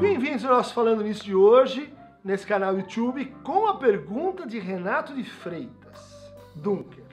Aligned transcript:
Bem-vindos 0.00 0.46
ao 0.46 0.56
nosso 0.56 0.72
Falando 0.72 1.04
Nisso 1.04 1.22
de 1.22 1.34
hoje, 1.34 1.92
nesse 2.24 2.46
canal 2.46 2.74
YouTube, 2.74 3.22
com 3.44 3.66
a 3.66 3.76
pergunta 3.76 4.46
de 4.46 4.58
Renato 4.58 5.12
de 5.12 5.22
Freitas, 5.22 6.32
Dunker. 6.56 7.04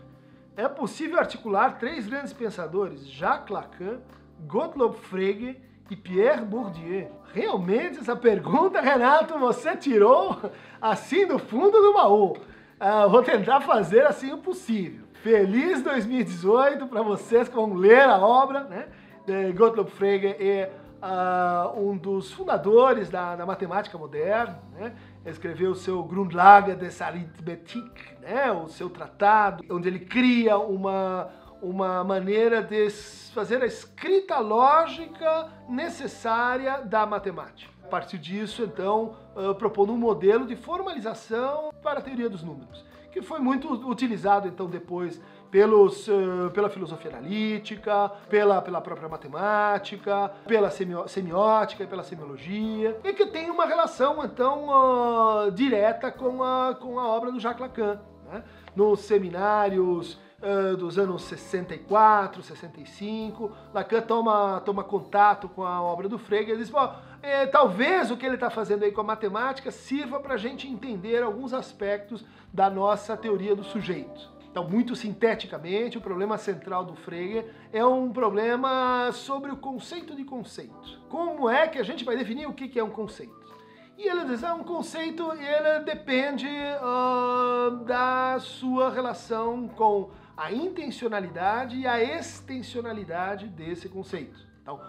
É 0.55 0.69
possível 0.69 1.19
articular 1.19 1.77
três 1.77 2.07
grandes 2.07 2.31
pensadores, 2.31 3.05
Jacques 3.05 3.53
Lacan, 3.53 3.99
Gottlob 4.47 4.95
Frege 4.95 5.57
e 5.91 5.97
Pierre 5.97 6.45
Bourdieu? 6.45 7.11
Realmente 7.33 7.99
essa 7.99 8.15
pergunta, 8.15 8.79
Renato, 8.79 9.37
você 9.37 9.75
tirou 9.75 10.39
assim 10.81 11.27
do 11.27 11.37
fundo 11.37 11.81
do 11.81 11.93
baú. 11.93 12.37
Uh, 12.79 13.09
vou 13.09 13.21
tentar 13.21 13.59
fazer 13.59 14.05
assim 14.05 14.31
o 14.31 14.37
possível. 14.37 15.05
Feliz 15.15 15.81
2018 15.81 16.87
para 16.87 17.01
vocês 17.01 17.49
que 17.49 17.55
vão 17.55 17.73
ler 17.73 18.07
a 18.07 18.17
obra, 18.17 18.63
né? 18.63 18.87
De 19.25 19.51
Gottlob 19.51 19.91
Frege 19.91 20.27
é 20.39 20.71
uh, 21.01 21.79
um 21.79 21.97
dos 21.97 22.31
fundadores 22.31 23.09
da, 23.09 23.35
da 23.35 23.45
matemática 23.45 23.97
moderna, 23.97 24.59
né? 24.73 24.95
escreveu 25.25 25.71
o 25.71 25.75
seu 25.75 26.03
Grundlage 26.03 26.75
des 26.75 27.01
Arithmetik, 27.01 27.91
né? 28.21 28.51
o 28.51 28.67
seu 28.67 28.89
tratado, 28.89 29.63
onde 29.69 29.87
ele 29.87 29.99
cria 29.99 30.57
uma, 30.57 31.29
uma 31.61 32.03
maneira 32.03 32.61
de 32.61 32.89
fazer 33.33 33.61
a 33.61 33.65
escrita 33.65 34.39
lógica 34.39 35.49
necessária 35.67 36.81
da 36.81 37.05
matemática. 37.05 37.71
A 37.83 37.87
partir 37.87 38.17
disso, 38.17 38.63
então, 38.63 39.15
uh, 39.35 39.55
propondo 39.55 39.93
um 39.93 39.97
modelo 39.97 40.45
de 40.45 40.55
formalização 40.55 41.69
para 41.81 41.99
a 41.99 42.01
teoria 42.01 42.29
dos 42.29 42.43
números, 42.43 42.85
que 43.11 43.21
foi 43.21 43.39
muito 43.39 43.71
utilizado, 43.89 44.47
então, 44.47 44.67
depois 44.67 45.21
pelos, 45.49 46.07
pela 46.53 46.69
filosofia 46.69 47.11
analítica, 47.11 48.09
pela, 48.29 48.61
pela 48.61 48.81
própria 48.81 49.07
matemática, 49.07 50.31
pela 50.47 50.69
semiótica 50.69 51.83
e 51.83 51.87
pela 51.87 52.03
semiologia, 52.03 52.99
e 53.03 53.13
que 53.13 53.25
tem 53.27 53.49
uma 53.49 53.65
relação, 53.65 54.23
então, 54.23 54.67
uh, 54.67 55.51
direta 55.51 56.11
com 56.11 56.43
a, 56.43 56.75
com 56.75 56.99
a 56.99 57.07
obra 57.07 57.31
do 57.31 57.39
Jacques 57.39 57.61
Lacan. 57.61 57.99
Né? 58.31 58.43
Nos 58.75 59.01
seminários 59.01 60.19
uh, 60.41 60.75
dos 60.77 60.97
anos 60.99 61.23
64, 61.23 62.43
65, 62.43 63.51
Lacan 63.73 64.01
toma, 64.01 64.61
toma 64.61 64.83
contato 64.83 65.49
com 65.49 65.63
a 65.63 65.81
obra 65.81 66.07
do 66.07 66.17
Frege 66.17 66.51
e 66.51 66.57
diz, 66.57 66.69
Pô, 66.69 66.89
é, 67.21 67.45
talvez 67.45 68.11
o 68.11 68.17
que 68.17 68.25
ele 68.25 68.35
está 68.35 68.49
fazendo 68.49 68.83
aí 68.83 68.91
com 68.91 69.01
a 69.01 69.03
matemática 69.03 69.71
sirva 69.71 70.19
para 70.19 70.35
a 70.35 70.37
gente 70.37 70.67
entender 70.67 71.23
alguns 71.23 71.53
aspectos 71.53 72.23
da 72.53 72.69
nossa 72.69 73.17
teoria 73.17 73.55
do 73.55 73.63
sujeito. 73.63 74.36
Então, 74.57 74.67
muito 74.67 74.95
sinteticamente, 74.95 75.99
o 75.99 76.01
problema 76.01 76.35
central 76.35 76.83
do 76.83 76.95
Frege 76.95 77.45
é 77.71 77.85
um 77.85 78.11
problema 78.11 79.11
sobre 79.11 79.51
o 79.51 79.57
conceito 79.57 80.15
de 80.15 80.23
conceito. 80.23 80.99
Como 81.09 81.47
é 81.47 81.67
que 81.67 81.77
a 81.77 81.83
gente 81.83 82.03
vai 82.03 82.17
definir 82.17 82.47
o 82.47 82.53
que 82.53 82.79
é 82.79 82.83
um 82.83 82.89
conceito? 82.89 83.39
E 83.95 84.09
ele 84.09 84.25
diz, 84.25 84.41
é 84.41 84.51
um 84.51 84.63
conceito, 84.63 85.31
ele 85.31 85.85
depende 85.85 86.47
uh, 86.47 87.85
da 87.85 88.39
sua 88.39 88.89
relação 88.89 89.67
com 89.67 90.09
a 90.35 90.51
intencionalidade 90.51 91.77
e 91.77 91.85
a 91.85 92.01
extensionalidade 92.01 93.45
desse 93.49 93.87
conceito. 93.87 94.39
Então, 94.63 94.81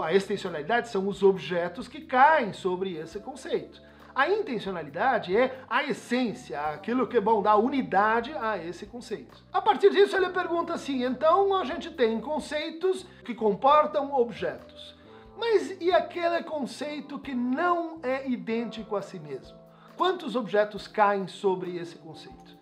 a 0.00 0.14
extensionalidade 0.14 0.90
são 0.90 1.08
os 1.08 1.24
objetos 1.24 1.88
que 1.88 2.02
caem 2.02 2.52
sobre 2.52 2.94
esse 2.94 3.18
conceito. 3.18 3.82
A 4.14 4.28
intencionalidade 4.28 5.36
é 5.36 5.60
a 5.68 5.84
essência, 5.84 6.60
aquilo 6.60 7.06
que 7.06 7.20
bom 7.20 7.42
dá 7.42 7.56
unidade 7.56 8.32
a 8.32 8.58
esse 8.58 8.86
conceito. 8.86 9.42
A 9.52 9.60
partir 9.60 9.90
disso 9.90 10.16
ele 10.16 10.30
pergunta 10.30 10.74
assim: 10.74 11.04
então 11.04 11.54
a 11.56 11.64
gente 11.64 11.90
tem 11.90 12.20
conceitos 12.20 13.04
que 13.24 13.34
comportam 13.34 14.12
objetos. 14.12 14.96
Mas 15.38 15.80
e 15.80 15.92
aquele 15.92 16.42
conceito 16.42 17.18
que 17.18 17.34
não 17.34 18.00
é 18.02 18.28
idêntico 18.28 18.96
a 18.96 19.02
si 19.02 19.20
mesmo? 19.20 19.56
Quantos 19.96 20.34
objetos 20.34 20.88
caem 20.88 21.28
sobre 21.28 21.76
esse 21.76 21.96
conceito? 21.96 22.58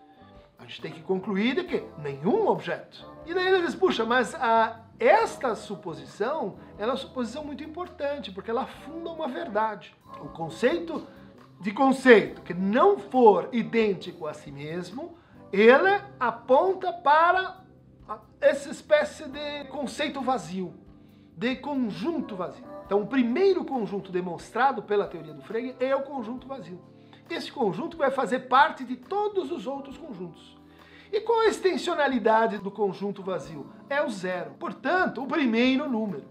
A 0.58 0.62
gente 0.62 0.80
tem 0.80 0.92
que 0.92 1.02
concluir 1.02 1.54
de 1.54 1.64
que 1.64 1.84
nenhum 1.98 2.48
objeto. 2.48 3.06
E 3.24 3.34
daí 3.34 3.46
ele 3.46 3.62
diz, 3.62 3.74
puxa, 3.74 4.04
mas 4.04 4.34
a, 4.34 4.80
esta 4.98 5.54
suposição 5.54 6.56
é 6.78 6.86
uma 6.86 6.96
suposição 6.96 7.44
muito 7.44 7.62
importante, 7.62 8.32
porque 8.32 8.50
ela 8.50 8.66
funda 8.66 9.10
uma 9.10 9.28
verdade. 9.28 9.94
O 10.20 10.28
conceito 10.28 11.06
de 11.60 11.72
conceito 11.72 12.42
que 12.42 12.54
não 12.54 12.98
for 12.98 13.48
idêntico 13.52 14.26
a 14.26 14.34
si 14.34 14.50
mesmo, 14.50 15.16
ele 15.52 16.00
aponta 16.20 16.92
para 16.92 17.64
essa 18.40 18.70
espécie 18.70 19.26
de 19.28 19.64
conceito 19.64 20.20
vazio, 20.20 20.74
de 21.36 21.56
conjunto 21.56 22.36
vazio. 22.36 22.64
Então, 22.84 23.02
o 23.02 23.06
primeiro 23.06 23.64
conjunto 23.64 24.12
demonstrado 24.12 24.82
pela 24.82 25.06
teoria 25.06 25.34
do 25.34 25.42
Frege 25.42 25.74
é 25.80 25.94
o 25.96 26.02
conjunto 26.02 26.46
vazio. 26.46 26.80
Esse 27.28 27.50
conjunto 27.50 27.96
vai 27.96 28.10
fazer 28.10 28.40
parte 28.40 28.84
de 28.84 28.96
todos 28.96 29.50
os 29.50 29.66
outros 29.66 29.98
conjuntos. 29.98 30.56
E 31.12 31.20
qual 31.20 31.40
a 31.40 31.46
extensionalidade 31.46 32.58
do 32.58 32.70
conjunto 32.70 33.22
vazio? 33.22 33.66
É 33.88 34.02
o 34.02 34.10
zero. 34.10 34.52
Portanto, 34.58 35.22
o 35.22 35.26
primeiro 35.26 35.88
número. 35.88 36.24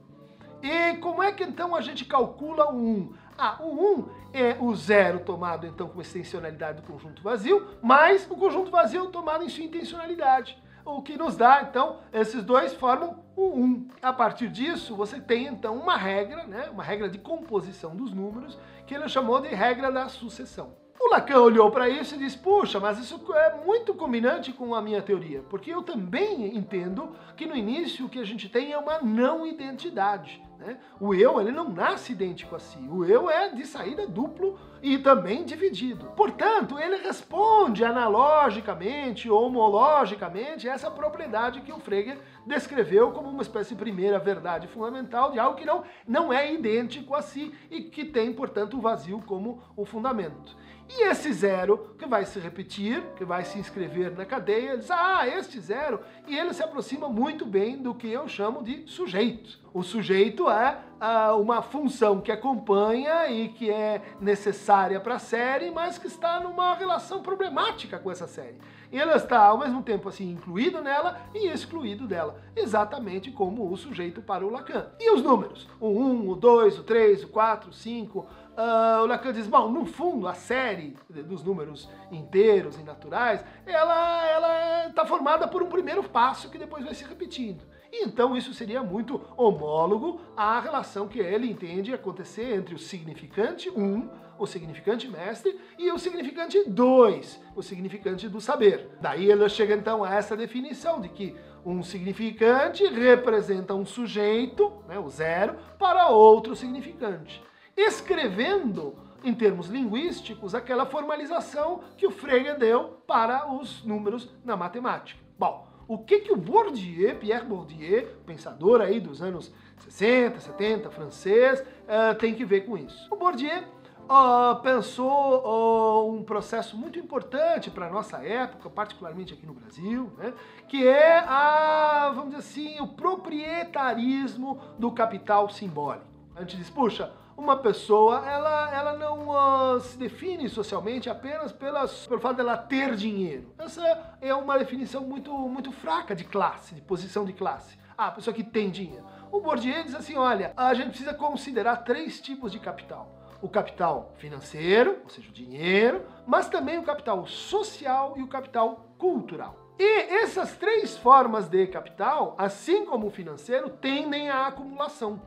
E 0.62 0.98
como 0.98 1.22
é 1.22 1.32
que 1.32 1.44
então 1.44 1.76
a 1.76 1.82
gente 1.82 2.06
calcula 2.06 2.72
o 2.72 2.76
1? 2.76 3.14
Ah, 3.38 3.58
o 3.62 4.00
1 4.00 4.10
é 4.36 4.58
o 4.60 4.76
zero 4.76 5.20
tomado 5.20 5.66
então 5.66 5.88
com 5.88 6.02
extensionalidade 6.02 6.82
do 6.82 6.88
conjunto 6.88 7.24
vazio, 7.24 7.68
mais 7.82 8.30
o 8.30 8.36
conjunto 8.36 8.70
vazio 8.70 9.08
tomado 9.08 9.44
em 9.44 9.50
sua 9.50 9.64
intencionalidade. 9.64 10.62
O 10.84 11.02
que 11.02 11.18
nos 11.18 11.36
dá, 11.36 11.64
então, 11.64 11.98
esses 12.14 12.44
dois 12.44 12.74
formam 12.74 13.24
o 13.36 13.60
1. 13.60 13.88
A 14.04 14.14
partir 14.14 14.50
disso, 14.50 14.96
você 14.96 15.20
tem 15.20 15.48
então 15.48 15.76
uma 15.76 15.98
regra, 15.98 16.46
né, 16.46 16.70
uma 16.72 16.84
regra 16.84 17.10
de 17.10 17.18
composição 17.18 17.96
dos 17.96 18.14
números, 18.14 18.60
que 18.86 18.94
ele 18.94 19.10
chamou 19.10 19.42
de 19.42 19.48
regra 19.48 19.92
da 19.92 20.08
sucessão. 20.10 20.85
O 21.06 21.10
Lacan 21.12 21.40
olhou 21.40 21.70
para 21.70 21.88
isso 21.88 22.16
e 22.16 22.18
disse: 22.18 22.36
Puxa, 22.36 22.80
mas 22.80 22.98
isso 22.98 23.22
é 23.36 23.64
muito 23.64 23.94
combinante 23.94 24.52
com 24.52 24.74
a 24.74 24.82
minha 24.82 25.04
teoria, 25.04 25.44
porque 25.48 25.70
eu 25.70 25.84
também 25.84 26.58
entendo 26.58 27.16
que 27.38 27.46
no 27.46 27.56
início 27.56 28.08
o 28.08 28.10
que 28.10 28.18
a 28.18 28.26
gente 28.26 28.50
tem 28.50 28.72
é 28.72 28.78
uma 28.80 29.00
não 29.04 29.46
identidade. 29.46 30.42
Né? 30.58 30.80
O 31.00 31.14
eu 31.14 31.40
ele 31.40 31.52
não 31.52 31.70
nasce 31.70 32.14
idêntico 32.14 32.56
a 32.56 32.60
si, 32.60 32.80
o 32.90 33.06
eu 33.06 33.30
é 33.30 33.50
de 33.50 33.68
saída 33.68 34.08
duplo 34.08 34.58
e 34.82 34.98
também 34.98 35.44
dividido. 35.44 36.08
Portanto, 36.16 36.80
ele 36.80 36.96
responde 36.98 37.86
analogicamente, 37.86 39.30
homologicamente, 39.30 40.68
essa 40.68 40.90
propriedade 40.90 41.62
que 41.62 41.72
o 41.72 41.80
Frege 41.80 42.18
descreveu 42.48 43.12
como 43.12 43.30
uma 43.30 43.44
espécie 43.44 43.76
de 43.76 43.80
primeira 43.80 44.18
verdade 44.18 44.68
fundamental 44.68 45.32
de 45.32 45.38
algo 45.38 45.56
que 45.56 45.66
não, 45.66 45.84
não 46.08 46.34
é 46.34 46.52
idêntico 46.52 47.14
a 47.14 47.22
si 47.22 47.54
e 47.70 47.82
que 47.82 48.06
tem, 48.06 48.34
portanto, 48.34 48.76
o 48.76 48.82
vazio 48.82 49.22
como 49.26 49.62
o 49.78 49.86
fundamento. 49.86 50.56
E 50.88 51.04
esse 51.08 51.34
zero, 51.34 51.96
que 51.98 52.06
vai 52.06 52.26
se 52.26 52.40
repetir, 52.40 53.02
que 53.16 53.26
vai 53.26 53.44
se 53.44 53.58
inscrever 53.58 54.16
na 54.16 54.24
cadeia, 54.24 54.78
diz, 54.78 54.92
ah, 54.92 55.28
este 55.28 55.60
zero, 55.60 56.00
e 56.28 56.38
ele 56.38 56.54
se 56.54 56.64
aproxima 56.64 57.10
muito 57.10 57.46
bem 57.46 57.78
do 57.78 57.94
que 57.94 58.08
eu 58.08 58.28
chamo 58.28 58.64
de 58.64 58.88
sujeito. 58.88 59.60
O 59.74 59.82
sujeito 59.84 60.50
é 60.50 60.78
ah, 61.00 61.36
uma 61.36 61.62
função 61.62 62.22
que 62.22 62.32
acompanha 62.32 63.28
e 63.28 63.50
que 63.50 63.70
é 63.70 64.02
necessária 64.22 65.00
para 65.00 65.16
a 65.16 65.20
série, 65.20 65.72
mas 65.72 65.98
que 65.98 66.08
está 66.08 66.40
numa 66.40 66.76
relação 66.76 67.22
problemática 67.22 67.98
com 67.98 68.12
essa 68.12 68.28
série. 68.28 68.58
Ele 68.92 69.12
está, 69.12 69.40
ao 69.40 69.58
mesmo 69.58 69.82
tempo, 69.82 70.08
assim, 70.08 70.32
incluído 70.32 70.82
nela 70.82 71.20
e 71.34 71.48
excluído 71.48 72.08
dela, 72.08 72.40
exatamente 72.56 73.32
como 73.32 73.70
o 73.70 73.76
sujeito 73.76 74.22
para 74.22 74.46
o 74.46 74.52
Lacan. 74.52 74.88
E 75.00 75.12
os 75.12 75.22
números? 75.22 75.68
O 75.80 75.90
1, 75.90 76.30
o 76.30 76.36
2, 76.36 76.80
o 76.80 76.84
3, 76.84 77.24
o 77.24 77.28
4, 77.28 77.70
o 77.72 77.74
5 77.74 78.26
Uh, 78.56 79.04
o 79.04 79.06
Lacan 79.06 79.34
diz, 79.34 79.48
bom, 79.48 79.70
no 79.70 79.86
fundo, 79.86 80.30
a 80.30 80.34
série 80.34 80.96
dos 81.10 81.44
números 81.44 81.90
inteiros 82.10 82.80
e 82.80 82.84
naturais, 82.84 83.44
ela 83.66 84.26
ela 84.26 84.88
está 84.88 85.06
formada 85.06 85.46
por 85.46 85.62
um 85.62 85.68
primeiro 85.68 86.02
passo 86.04 86.50
que 86.50 86.58
depois 86.58 86.86
vai 86.86 86.94
se 86.94 87.04
repetindo. 87.04 87.66
Então 87.92 88.36
isso 88.36 88.54
seria 88.54 88.82
muito 88.82 89.22
homólogo 89.36 90.22
à 90.38 90.58
relação 90.62 91.08
que 91.08 91.20
ele 91.20 91.52
entende 91.52 91.94
acontecer 91.94 92.56
entre 92.56 92.74
o 92.74 92.80
significante 92.80 93.70
1, 93.70 93.78
um, 93.78 94.10
o 94.40 94.46
significante 94.46 95.10
mestre, 95.10 95.60
e 95.78 95.92
o 95.92 96.00
significante 96.00 96.64
2, 96.66 97.42
o 97.58 97.62
significante 97.62 98.30
do 98.30 98.40
saber. 98.40 98.90
Daí 99.02 99.30
ele 99.30 99.50
chega 99.50 99.76
então 99.76 100.02
a 100.02 100.14
essa 100.14 100.36
definição 100.36 101.02
de 101.02 101.10
que 101.10 101.36
um 101.66 101.84
significante 101.84 102.86
representa 102.86 103.74
um 103.74 103.86
sujeito, 103.86 104.72
né, 104.88 104.98
o 104.98 105.10
zero, 105.10 105.58
para 105.78 106.08
outro 106.08 106.56
significante 106.56 107.44
escrevendo, 107.76 108.96
em 109.24 109.34
termos 109.34 109.68
linguísticos, 109.68 110.56
aquela 110.56 110.86
formalização 110.86 111.82
que 111.98 112.08
o 112.08 112.12
Frege 112.12 112.54
deu 112.54 113.02
para 113.08 113.52
os 113.52 113.84
números 113.84 114.30
na 114.44 114.56
matemática. 114.56 115.20
Bom, 115.38 115.68
o 115.88 116.00
que, 116.00 116.20
que 116.20 116.32
o 116.32 116.38
Bourdieu, 116.38 117.16
Pierre 117.18 117.46
Bourdieu, 117.46 118.08
pensador 118.26 118.82
aí 118.82 119.00
dos 119.00 119.22
anos 119.22 119.54
60, 119.78 120.40
70, 120.40 120.90
francês, 120.90 121.60
uh, 121.60 122.16
tem 122.18 122.34
que 122.34 122.46
ver 122.46 122.62
com 122.62 122.78
isso? 122.78 123.08
O 123.12 123.16
Bourdieu 123.16 123.64
uh, 124.06 124.60
pensou 124.62 125.44
uh, 125.44 126.12
um 126.12 126.24
processo 126.24 126.76
muito 126.76 126.98
importante 126.98 127.70
para 127.70 127.88
a 127.88 127.90
nossa 127.90 128.18
época, 128.18 128.70
particularmente 128.70 129.34
aqui 129.34 129.46
no 129.46 129.54
Brasil, 129.54 130.12
né, 130.18 130.34
que 130.68 130.88
é 130.88 131.20
a, 131.20 132.12
vamos 132.16 132.36
dizer 132.36 132.40
assim, 132.40 132.82
o 132.82 132.88
proprietarismo 132.88 134.60
do 134.80 134.92
capital 134.92 135.50
simbólico. 135.50 136.06
A 136.36 136.42
gente 136.42 136.58
diz, 136.58 136.70
puxa, 136.70 137.12
uma 137.38 137.58
pessoa 137.58 138.28
ela, 138.28 138.74
ela 138.74 138.94
não 138.94 139.30
uh, 139.30 139.80
se 139.80 139.98
define 139.98 140.48
socialmente 140.50 141.10
apenas 141.10 141.52
pelas, 141.52 142.08
pelo 142.08 142.22
fato 142.22 142.38
dela 142.38 142.58
ter 142.58 142.96
dinheiro. 142.96 143.54
Essa 143.58 144.16
é 144.22 144.34
uma 144.34 144.58
definição 144.58 145.02
muito, 145.04 145.32
muito 145.34 145.72
fraca 145.72 146.16
de 146.16 146.24
classe, 146.24 146.74
de 146.74 146.82
posição 146.82 147.26
de 147.26 147.34
classe. 147.34 147.78
Ah, 147.98 148.08
a 148.08 148.12
pessoa 148.12 148.34
que 148.34 148.44
tem 148.44 148.70
dinheiro. 148.70 149.06
O 149.32 149.42
Bourdieu 149.42 149.84
diz 149.84 149.96
assim, 149.96 150.16
olha, 150.16 150.54
a 150.56 150.74
gente 150.74 150.90
precisa 150.90 151.14
considerar 151.14 151.78
três 151.78 152.22
tipos 152.22 152.52
de 152.52 152.60
capital. 152.60 153.12
O 153.42 153.50
capital 153.50 154.14
financeiro, 154.18 155.02
ou 155.04 155.10
seja, 155.10 155.30
o 155.30 155.34
dinheiro, 155.34 156.06
mas 156.26 156.50
também 156.50 156.78
o 156.78 156.84
capital 156.84 157.26
social 157.28 158.14
e 158.18 158.24
o 158.24 158.28
capital 158.28 158.86
cultural. 158.98 159.56
E 159.78 160.22
essas 160.22 160.56
três 160.56 160.98
formas 160.98 161.50
de 161.50 161.68
capital, 161.68 162.34
assim 162.38 162.86
como 162.86 163.08
o 163.08 163.12
financeiro, 163.12 163.70
tendem 163.70 164.30
à 164.30 164.48
acumulação 164.48 165.22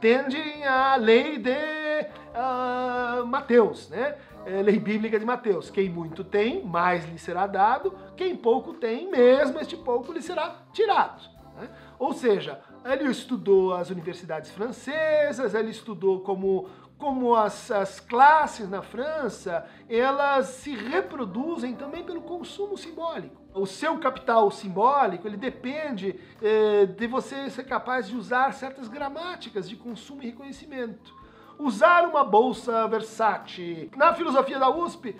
tendem 0.00 0.64
à 0.64 0.96
lei 0.96 1.38
de 1.38 1.50
uh, 1.50 3.26
Mateus, 3.26 3.88
né? 3.88 4.16
É, 4.46 4.62
lei 4.62 4.78
bíblica 4.78 5.18
de 5.18 5.26
Mateus. 5.26 5.68
Quem 5.68 5.90
muito 5.90 6.24
tem, 6.24 6.64
mais 6.64 7.06
lhe 7.06 7.18
será 7.18 7.46
dado. 7.46 7.92
Quem 8.16 8.34
pouco 8.34 8.72
tem, 8.72 9.10
mesmo 9.10 9.60
este 9.60 9.76
pouco 9.76 10.12
lhe 10.12 10.22
será 10.22 10.62
tirado. 10.72 11.22
Né? 11.56 11.68
Ou 11.98 12.14
seja, 12.14 12.60
ele 12.84 13.10
estudou 13.10 13.74
as 13.74 13.90
universidades 13.90 14.50
francesas, 14.50 15.54
ele 15.54 15.70
estudou 15.70 16.20
como, 16.20 16.68
como 16.98 17.34
as, 17.34 17.70
as 17.70 18.00
classes 18.00 18.68
na 18.68 18.82
França, 18.82 19.64
elas 19.88 20.46
se 20.46 20.74
reproduzem 20.74 21.74
também 21.74 22.02
pelo 22.02 22.20
consumo 22.22 22.76
simbólico. 22.76 23.40
O 23.54 23.66
seu 23.66 23.98
capital 23.98 24.50
simbólico, 24.50 25.26
ele 25.26 25.36
depende 25.36 26.18
eh, 26.42 26.86
de 26.86 27.06
você 27.06 27.48
ser 27.50 27.64
capaz 27.64 28.08
de 28.08 28.16
usar 28.16 28.52
certas 28.52 28.88
gramáticas 28.88 29.68
de 29.68 29.76
consumo 29.76 30.22
e 30.22 30.26
reconhecimento. 30.26 31.14
Usar 31.58 32.04
uma 32.04 32.24
bolsa 32.24 32.86
Versace. 32.88 33.90
Na 33.96 34.12
filosofia 34.12 34.58
da 34.58 34.68
USP, 34.68 35.16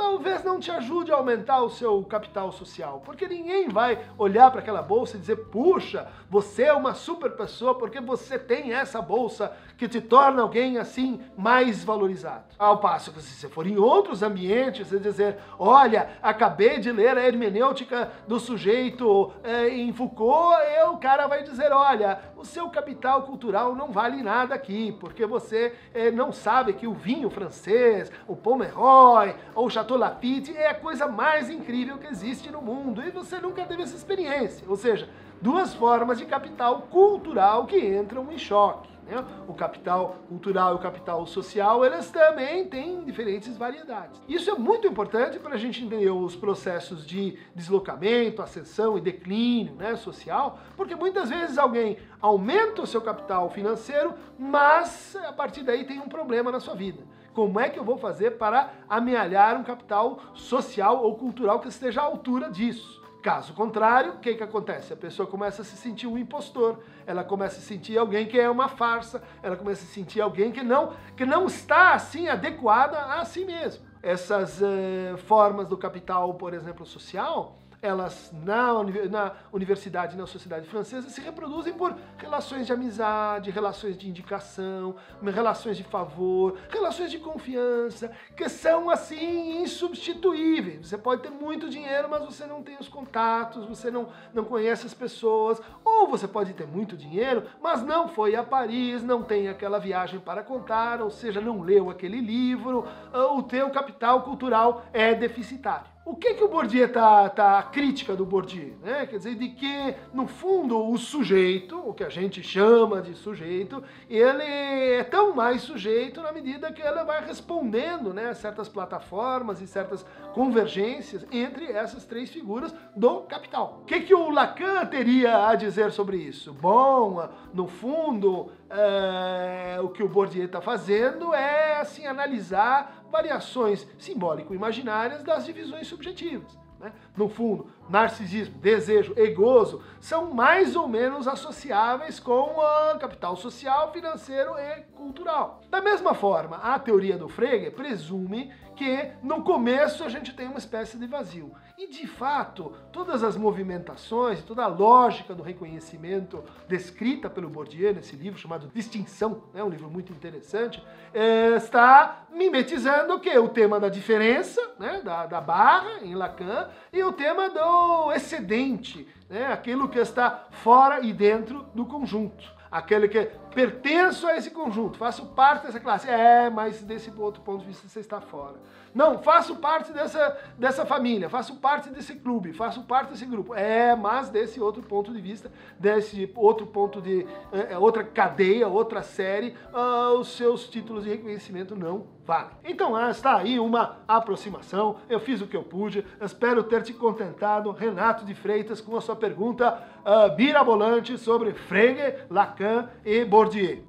talvez 0.00 0.42
não 0.42 0.58
te 0.58 0.70
ajude 0.70 1.12
a 1.12 1.16
aumentar 1.16 1.62
o 1.62 1.68
seu 1.68 2.02
capital 2.04 2.50
social, 2.52 3.02
porque 3.04 3.28
ninguém 3.28 3.68
vai 3.68 4.02
olhar 4.16 4.50
para 4.50 4.60
aquela 4.60 4.80
bolsa 4.80 5.18
e 5.18 5.20
dizer: 5.20 5.36
puxa, 5.36 6.08
você 6.30 6.62
é 6.62 6.72
uma 6.72 6.94
super 6.94 7.32
pessoa 7.32 7.74
porque 7.74 8.00
você 8.00 8.38
tem 8.38 8.72
essa 8.72 9.02
bolsa 9.02 9.52
que 9.76 9.86
te 9.86 10.00
torna 10.00 10.40
alguém 10.40 10.78
assim 10.78 11.20
mais 11.36 11.84
valorizado. 11.84 12.44
Ao 12.58 12.78
passo 12.78 13.12
que 13.12 13.20
se 13.20 13.34
você 13.34 13.48
for 13.48 13.66
em 13.66 13.76
outros 13.76 14.22
ambientes 14.22 14.90
e 14.90 14.98
dizer: 14.98 15.36
olha, 15.58 16.08
acabei 16.22 16.78
de 16.78 16.90
ler 16.90 17.18
a 17.18 17.26
hermenêutica 17.26 18.10
do 18.26 18.40
sujeito 18.40 19.30
é, 19.44 19.68
em 19.68 19.92
Foucault, 19.92 20.56
e 20.62 20.82
o 20.84 20.96
cara 20.96 21.26
vai 21.26 21.42
dizer: 21.42 21.72
olha, 21.72 22.18
o 22.38 22.44
seu 22.44 22.70
capital 22.70 23.24
cultural 23.24 23.74
não 23.74 23.92
vale 23.92 24.22
nada 24.22 24.54
aqui, 24.54 24.96
porque 24.98 25.26
você 25.26 25.74
é, 25.92 26.10
não 26.10 26.32
sabe 26.32 26.72
que 26.72 26.86
o 26.86 26.94
vinho 26.94 27.28
francês, 27.28 28.10
o 28.26 28.34
Pomeroy 28.34 29.34
ou 29.54 29.66
o 29.66 29.70
Chateau 29.70 29.89
Chateau 29.90 29.96
Lafite 29.96 30.56
é 30.56 30.68
a 30.68 30.74
coisa 30.74 31.08
mais 31.08 31.50
incrível 31.50 31.98
que 31.98 32.06
existe 32.06 32.50
no 32.50 32.62
mundo 32.62 33.02
e 33.02 33.10
você 33.10 33.40
nunca 33.40 33.64
teve 33.64 33.82
essa 33.82 33.96
experiência. 33.96 34.64
Ou 34.68 34.76
seja, 34.76 35.08
duas 35.40 35.74
formas 35.74 36.18
de 36.18 36.26
capital 36.26 36.82
cultural 36.82 37.66
que 37.66 37.76
entram 37.76 38.30
em 38.30 38.38
choque. 38.38 38.88
Né? 39.06 39.24
O 39.48 39.54
capital 39.54 40.18
cultural 40.28 40.72
e 40.72 40.76
o 40.76 40.78
capital 40.78 41.26
social, 41.26 41.84
eles 41.84 42.08
também 42.10 42.66
têm 42.66 43.02
diferentes 43.02 43.56
variedades. 43.56 44.20
Isso 44.28 44.48
é 44.48 44.54
muito 44.54 44.86
importante 44.86 45.40
para 45.40 45.54
a 45.54 45.58
gente 45.58 45.84
entender 45.84 46.10
os 46.10 46.36
processos 46.36 47.04
de 47.04 47.36
deslocamento, 47.52 48.42
ascensão 48.42 48.96
e 48.96 49.00
declínio 49.00 49.74
né, 49.74 49.96
social, 49.96 50.60
porque 50.76 50.94
muitas 50.94 51.30
vezes 51.30 51.58
alguém 51.58 51.98
aumenta 52.20 52.82
o 52.82 52.86
seu 52.86 53.00
capital 53.00 53.50
financeiro, 53.50 54.14
mas 54.38 55.16
a 55.16 55.32
partir 55.32 55.64
daí 55.64 55.84
tem 55.84 55.98
um 55.98 56.08
problema 56.08 56.52
na 56.52 56.60
sua 56.60 56.74
vida. 56.74 57.02
Como 57.34 57.60
é 57.60 57.68
que 57.68 57.78
eu 57.78 57.84
vou 57.84 57.96
fazer 57.96 58.32
para 58.32 58.70
amealhar 58.88 59.56
um 59.56 59.62
capital 59.62 60.20
social 60.34 61.02
ou 61.02 61.16
cultural 61.16 61.60
que 61.60 61.68
esteja 61.68 62.00
à 62.00 62.04
altura 62.04 62.50
disso? 62.50 63.00
Caso 63.22 63.52
contrário, 63.52 64.12
o 64.12 64.18
que, 64.18 64.34
que 64.34 64.42
acontece? 64.42 64.94
A 64.94 64.96
pessoa 64.96 65.28
começa 65.28 65.60
a 65.60 65.64
se 65.64 65.76
sentir 65.76 66.06
um 66.06 66.16
impostor, 66.16 66.78
ela 67.06 67.22
começa 67.22 67.58
a 67.58 67.62
sentir 67.62 67.98
alguém 67.98 68.26
que 68.26 68.40
é 68.40 68.48
uma 68.48 68.66
farsa, 68.66 69.22
ela 69.42 69.56
começa 69.56 69.84
a 69.84 69.88
sentir 69.88 70.22
alguém 70.22 70.50
que 70.50 70.62
não, 70.62 70.94
que 71.14 71.26
não 71.26 71.46
está 71.46 71.92
assim 71.92 72.28
adequada 72.28 72.98
a 72.98 73.24
si 73.26 73.44
mesmo. 73.44 73.84
Essas 74.02 74.60
uh, 74.62 75.18
formas 75.26 75.68
do 75.68 75.76
capital, 75.76 76.32
por 76.34 76.54
exemplo, 76.54 76.86
social, 76.86 77.58
elas 77.82 78.30
na, 78.44 78.72
na 79.08 79.32
universidade, 79.52 80.16
na 80.16 80.26
sociedade 80.26 80.66
francesa, 80.68 81.08
se 81.08 81.20
reproduzem 81.20 81.72
por 81.72 81.96
relações 82.18 82.66
de 82.66 82.72
amizade, 82.72 83.50
relações 83.50 83.96
de 83.96 84.08
indicação, 84.08 84.96
relações 85.22 85.76
de 85.76 85.84
favor, 85.84 86.58
relações 86.68 87.10
de 87.10 87.18
confiança, 87.18 88.10
que 88.36 88.48
são 88.48 88.90
assim 88.90 89.62
insubstituíveis. 89.62 90.88
Você 90.88 90.98
pode 90.98 91.22
ter 91.22 91.30
muito 91.30 91.70
dinheiro, 91.70 92.08
mas 92.10 92.24
você 92.24 92.44
não 92.46 92.62
tem 92.62 92.76
os 92.78 92.88
contatos, 92.88 93.64
você 93.64 93.90
não, 93.90 94.08
não 94.34 94.44
conhece 94.44 94.86
as 94.86 94.94
pessoas, 94.94 95.60
ou 95.84 96.08
você 96.08 96.28
pode 96.28 96.52
ter 96.52 96.66
muito 96.66 96.96
dinheiro, 96.96 97.44
mas 97.62 97.82
não 97.82 98.08
foi 98.08 98.34
a 98.36 98.42
Paris, 98.42 99.02
não 99.02 99.22
tem 99.22 99.48
aquela 99.48 99.78
viagem 99.78 100.20
para 100.20 100.42
contar, 100.42 101.00
ou 101.00 101.10
seja, 101.10 101.40
não 101.40 101.62
leu 101.62 101.88
aquele 101.88 102.20
livro, 102.20 102.86
o 103.12 103.42
teu 103.42 103.70
capital 103.70 104.22
cultural 104.22 104.84
é 104.92 105.14
deficitário. 105.14 105.99
O 106.10 106.16
que 106.16 106.34
que 106.34 106.42
o 106.42 106.48
Bourdieu 106.48 106.92
tá, 106.92 107.28
tá 107.28 107.60
a 107.60 107.62
crítica 107.62 108.16
do 108.16 108.26
Bourdieu, 108.26 108.74
né? 108.82 109.06
Quer 109.06 109.18
dizer, 109.18 109.36
de 109.36 109.48
que 109.50 109.94
no 110.12 110.26
fundo 110.26 110.90
o 110.90 110.98
sujeito, 110.98 111.78
o 111.78 111.94
que 111.94 112.02
a 112.02 112.08
gente 112.08 112.42
chama 112.42 113.00
de 113.00 113.14
sujeito, 113.14 113.80
ele 114.08 114.42
é 114.42 115.04
tão 115.04 115.32
mais 115.36 115.62
sujeito 115.62 116.20
na 116.20 116.32
medida 116.32 116.72
que 116.72 116.82
ele 116.82 117.04
vai 117.04 117.24
respondendo, 117.24 118.12
né, 118.12 118.30
a 118.30 118.34
certas 118.34 118.68
plataformas 118.68 119.60
e 119.60 119.68
certas 119.68 120.04
convergências 120.34 121.24
entre 121.30 121.70
essas 121.70 122.04
três 122.04 122.28
figuras 122.28 122.74
do 122.96 123.20
capital. 123.20 123.78
O 123.82 123.84
que 123.84 124.00
que 124.00 124.14
o 124.14 124.30
Lacan 124.30 124.86
teria 124.86 125.46
a 125.46 125.54
dizer 125.54 125.92
sobre 125.92 126.16
isso? 126.16 126.52
Bom, 126.52 127.28
no 127.54 127.68
fundo, 127.68 128.50
é, 128.70 129.80
o 129.82 129.88
que 129.88 130.02
o 130.02 130.08
Bourdieu 130.08 130.44
está 130.44 130.60
fazendo 130.60 131.34
é 131.34 131.80
assim 131.80 132.06
analisar 132.06 133.04
variações 133.10 133.86
simbólico-imaginárias 133.98 135.22
das 135.22 135.44
divisões 135.44 135.88
subjetivas. 135.88 136.56
Né? 136.78 136.92
No 137.14 137.28
fundo, 137.28 137.66
narcisismo, 137.90 138.56
desejo 138.58 139.12
e 139.16 139.26
gozo 139.32 139.82
são 140.00 140.32
mais 140.32 140.76
ou 140.76 140.88
menos 140.88 141.28
associáveis 141.28 142.18
com 142.18 142.56
o 142.56 142.98
capital 142.98 143.36
social, 143.36 143.92
financeiro 143.92 144.52
e 144.58 144.82
cultural. 144.94 145.60
Da 145.68 145.82
mesma 145.82 146.14
forma, 146.14 146.56
a 146.56 146.78
teoria 146.78 147.18
do 147.18 147.28
Frege 147.28 147.70
presume 147.70 148.50
que 148.80 149.10
no 149.22 149.42
começo 149.42 150.02
a 150.02 150.08
gente 150.08 150.32
tem 150.32 150.46
uma 150.46 150.56
espécie 150.56 150.96
de 150.96 151.06
vazio. 151.06 151.52
E 151.76 151.86
de 151.88 152.06
fato, 152.06 152.72
todas 152.90 153.22
as 153.22 153.36
movimentações, 153.36 154.42
toda 154.42 154.64
a 154.64 154.68
lógica 154.68 155.34
do 155.34 155.42
reconhecimento 155.42 156.42
descrita 156.66 157.28
pelo 157.28 157.50
Bourdieu 157.50 157.92
nesse 157.92 158.16
livro 158.16 158.40
chamado 158.40 158.70
Distinção, 158.74 159.42
né, 159.52 159.62
um 159.62 159.68
livro 159.68 159.90
muito 159.90 160.14
interessante, 160.14 160.82
é, 161.12 161.56
está 161.56 162.24
mimetizando 162.32 163.20
que? 163.20 163.38
O 163.38 163.50
tema 163.50 163.78
da 163.78 163.90
diferença, 163.90 164.62
né, 164.78 165.02
da, 165.04 165.26
da 165.26 165.42
barra 165.42 165.98
em 166.00 166.14
Lacan, 166.14 166.70
e 166.90 167.02
o 167.02 167.12
tema 167.12 167.50
do 167.50 168.10
excedente, 168.12 169.06
né, 169.28 169.52
aquilo 169.52 169.90
que 169.90 169.98
está 169.98 170.46
fora 170.50 171.04
e 171.04 171.12
dentro 171.12 171.66
do 171.74 171.84
conjunto 171.84 172.60
aquele 172.70 173.08
que 173.08 173.28
pertenço 173.54 174.26
a 174.26 174.36
esse 174.36 174.50
conjunto, 174.50 174.98
faço 174.98 175.26
parte 175.26 175.66
dessa 175.66 175.80
classe. 175.80 176.08
É, 176.08 176.48
mas 176.50 176.82
desse 176.82 177.10
outro 177.16 177.42
ponto 177.42 177.60
de 177.60 177.66
vista 177.66 177.88
você 177.88 178.00
está 178.00 178.20
fora. 178.20 178.56
Não, 178.94 179.22
faço 179.22 179.56
parte 179.56 179.92
dessa, 179.92 180.36
dessa 180.58 180.84
família, 180.84 181.30
faço 181.30 181.56
parte 181.56 181.90
desse 181.90 182.16
clube, 182.16 182.52
faço 182.52 182.82
parte 182.82 183.10
desse 183.10 183.24
grupo. 183.24 183.54
É, 183.54 183.94
mas 183.94 184.28
desse 184.28 184.60
outro 184.60 184.82
ponto 184.82 185.12
de 185.12 185.20
vista, 185.20 185.50
desse 185.78 186.30
outro 186.34 186.66
ponto 186.66 187.00
de 187.00 187.26
é, 187.52 187.78
outra 187.78 188.02
cadeia, 188.02 188.66
outra 188.66 189.02
série, 189.02 189.54
uh, 189.72 190.18
os 190.18 190.36
seus 190.36 190.68
títulos 190.68 191.04
de 191.04 191.10
reconhecimento 191.10 191.76
não 191.76 192.06
valem. 192.24 192.50
Então, 192.64 192.94
ah, 192.94 193.10
está 193.10 193.36
aí 193.36 193.58
uma 193.58 193.98
aproximação. 194.06 194.96
Eu 195.08 195.20
fiz 195.20 195.40
o 195.40 195.46
que 195.46 195.56
eu 195.56 195.62
pude. 195.62 196.04
Espero 196.20 196.62
ter 196.62 196.82
te 196.82 196.92
contentado, 196.92 197.70
Renato 197.72 198.24
de 198.24 198.34
Freitas, 198.34 198.80
com 198.80 198.96
a 198.96 199.00
sua 199.00 199.16
pergunta 199.16 199.82
uh, 200.00 200.34
birabolante 200.34 201.16
sobre 201.18 201.52
Frege, 201.52 202.14
Lacan 202.28 202.88
e 203.04 203.24
Bourdieu. 203.40 203.84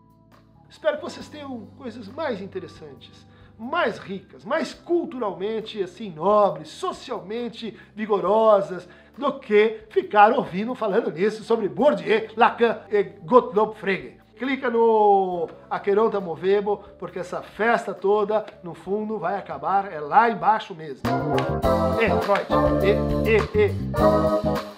Espero 0.69 0.95
que 0.95 1.03
vocês 1.03 1.27
tenham 1.27 1.67
coisas 1.77 2.07
mais 2.07 2.39
interessantes 2.41 3.29
mais 3.59 3.99
ricas, 3.99 4.43
mais 4.43 4.73
culturalmente 4.73 5.83
assim 5.83 6.09
nobres, 6.09 6.69
socialmente 6.69 7.77
vigorosas, 7.93 8.89
do 9.15 9.39
que 9.39 9.81
ficar 9.91 10.31
ouvindo 10.31 10.73
falando 10.73 11.11
nisso 11.11 11.43
sobre 11.43 11.69
Bourdieu, 11.69 12.27
Lacan 12.35 12.79
e 12.89 13.03
Gottlob 13.03 13.75
Frege. 13.75 14.17
Clica 14.35 14.67
no 14.67 15.47
Aqueronta 15.69 16.19
Movebo, 16.19 16.77
porque 16.97 17.19
essa 17.19 17.43
festa 17.43 17.93
toda, 17.93 18.43
no 18.63 18.73
fundo, 18.73 19.19
vai 19.19 19.37
acabar, 19.37 19.93
é 19.93 19.99
lá 19.99 20.27
embaixo 20.27 20.73
mesmo. 20.73 21.03
É, 22.01 22.09
Freud, 22.21 22.47
e, 22.83 23.29
e, 23.29 23.67
e. 23.67 24.70